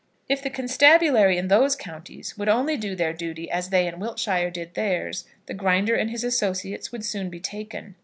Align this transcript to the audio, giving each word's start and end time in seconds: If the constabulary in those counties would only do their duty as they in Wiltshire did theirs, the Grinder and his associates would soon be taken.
If 0.27 0.41
the 0.41 0.49
constabulary 0.49 1.37
in 1.37 1.47
those 1.47 1.75
counties 1.75 2.35
would 2.35 2.49
only 2.49 2.75
do 2.75 2.95
their 2.95 3.13
duty 3.13 3.51
as 3.51 3.69
they 3.69 3.85
in 3.87 3.99
Wiltshire 3.99 4.49
did 4.49 4.73
theirs, 4.73 5.25
the 5.45 5.53
Grinder 5.53 5.93
and 5.93 6.09
his 6.09 6.23
associates 6.23 6.91
would 6.91 7.05
soon 7.05 7.29
be 7.29 7.39
taken. 7.39 7.93